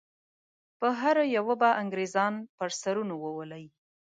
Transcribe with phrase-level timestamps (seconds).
[0.79, 3.65] په هره یوه به انګریزان پر سرونو وولي.